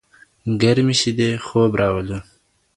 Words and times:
ګرمې 0.61 0.95
شیدې 1.01 1.29
خوب 1.45 1.71
راولي. 1.79 2.19